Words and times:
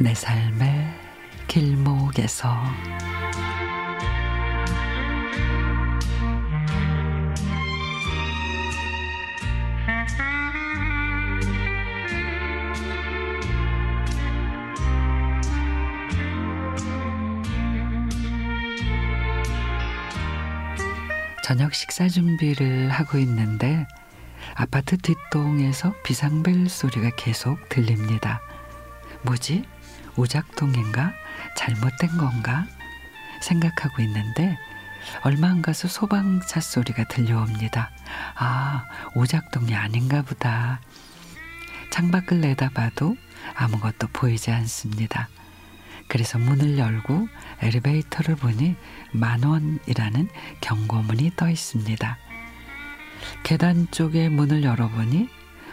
내 0.00 0.14
삶의 0.14 0.94
길목에서 1.48 2.54
저녁 21.42 21.74
식사 21.74 22.06
준비를 22.08 22.90
하고 22.90 23.18
있는데 23.18 23.84
아파트 24.54 24.96
뒷동에서 24.96 25.92
비상벨 26.04 26.68
소리가 26.68 27.10
계속 27.16 27.68
들립니다. 27.68 28.40
뭐지? 29.22 29.64
오작동인가? 30.18 31.12
잘못된 31.56 32.18
건가? 32.18 32.66
생각하고 33.40 34.02
있는데 34.02 34.58
얼마 35.22 35.48
안 35.48 35.62
가서 35.62 35.86
소방차 35.86 36.60
소리가 36.60 37.04
들려옵니다. 37.04 37.90
아, 38.34 38.84
오작동이 39.14 39.74
아닌가 39.74 40.22
보다. 40.22 40.80
창밖을 41.90 42.40
내다봐도 42.40 43.16
아무것도 43.54 44.08
보이지 44.12 44.50
않습니다. 44.50 45.28
그래서 46.08 46.38
문을 46.38 46.78
열고 46.78 47.28
엘리베이터를 47.60 48.34
보니 48.34 48.74
만 49.12 49.44
원이라는 49.44 50.28
경고문이 50.60 51.32
떠 51.36 51.48
있습니다. 51.48 52.18
계단 53.44 53.88
쪽에 53.90 54.28
문을 54.28 54.64
열어보니 54.64 55.28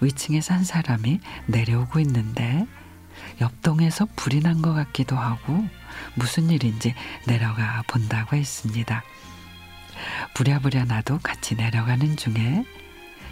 위층에서 0.00 0.54
한 0.54 0.64
사람이 0.64 1.20
내려오고 1.46 2.00
있는데 2.00 2.66
옆동에서 3.40 4.06
불이 4.16 4.40
난 4.40 4.62
것 4.62 4.72
같기도 4.74 5.16
하고 5.16 5.66
무슨 6.14 6.50
일인지 6.50 6.94
내려가 7.26 7.82
본다고 7.86 8.36
했습니다. 8.36 9.02
부랴부랴 10.34 10.84
나도 10.84 11.18
같이 11.22 11.54
내려가는 11.54 12.16
중에 12.16 12.64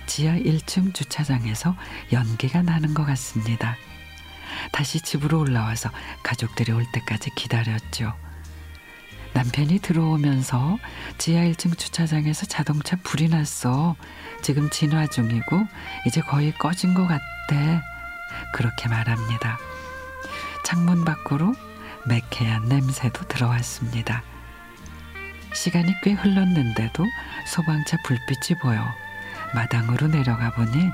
지하 0.06 0.36
1층 0.36 0.94
주차장에서 0.94 1.74
연기가 2.12 2.62
나는 2.62 2.94
것 2.94 3.04
같습니다. 3.06 3.76
다시 4.72 5.00
집으로 5.00 5.40
올라와서 5.40 5.90
가족들이 6.22 6.72
올 6.72 6.84
때까지 6.92 7.30
기다렸죠. 7.36 8.12
남편이 9.32 9.80
들어오면서 9.80 10.78
지하 11.18 11.42
1층 11.44 11.76
주차장에서 11.76 12.46
자동차 12.46 12.96
불이 13.02 13.28
났어. 13.28 13.96
지금 14.42 14.70
진화 14.70 15.06
중이고 15.06 15.66
이제 16.06 16.20
거의 16.20 16.52
꺼진 16.56 16.94
것 16.94 17.06
같대. 17.06 17.80
그렇게 18.52 18.88
말합니다. 18.88 19.58
창문 20.64 21.04
밖으로 21.04 21.54
매캐한 22.08 22.68
냄새도 22.68 23.28
들어왔습니다. 23.28 24.24
시간이 25.54 25.94
꽤 26.02 26.12
흘렀는데도 26.12 27.04
소방차 27.46 27.98
불빛이 28.04 28.58
보여 28.60 28.84
마당으로 29.54 30.08
내려가 30.08 30.50
보니 30.50 30.90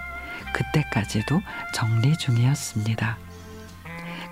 그때까지도 0.53 1.41
정리 1.73 2.17
중이었습니다. 2.19 3.17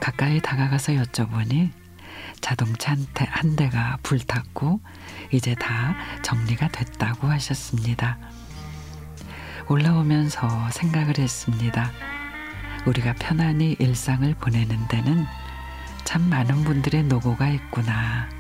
가까이 0.00 0.40
다가가서 0.40 0.92
여쭤보니 0.92 1.70
자동차 2.40 2.96
한 3.16 3.56
대가 3.56 3.96
불탔고 4.02 4.80
이제 5.32 5.54
다 5.54 5.94
정리가 6.22 6.68
됐다고 6.68 7.28
하셨습니다. 7.28 8.18
올라오면서 9.68 10.70
생각을 10.70 11.18
했습니다. 11.18 11.90
우리가 12.88 13.14
편안히 13.18 13.76
일상을 13.78 14.34
보내는 14.36 14.88
데는 14.88 15.26
참 16.04 16.22
많은 16.30 16.64
분들의 16.64 17.04
노고가 17.04 17.48
있구나. 17.48 18.30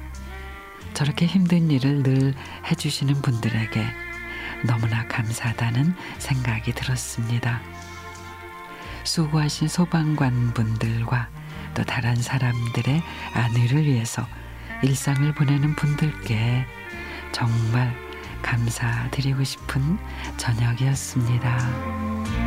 저렇게 0.94 1.26
힘든 1.26 1.70
일을 1.70 2.02
늘 2.02 2.34
해주시는 2.64 3.20
분들에게 3.20 3.84
너무나 4.66 5.06
감사하다는 5.06 5.94
생각이 6.16 6.72
들었습니다. 6.72 7.60
수고하신 9.04 9.68
소방관 9.68 10.54
분들과 10.54 11.28
또 11.74 11.84
다른 11.84 12.16
사람들의 12.16 13.02
안위를 13.34 13.84
위해서 13.84 14.26
일상을 14.82 15.30
보내는 15.34 15.76
분들께 15.76 16.64
정말 17.32 17.94
감사드리고 18.40 19.44
싶은 19.44 19.98
저녁이었습니다. 20.38 22.37